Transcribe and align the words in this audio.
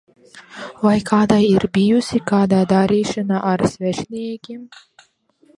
Vai 0.85 0.93
kādai 1.09 1.41
ir 1.49 1.67
bijusi 1.77 2.21
kāda 2.31 2.63
darīšana 2.73 3.45
ar 3.53 3.65
svešiniekiem? 3.75 4.69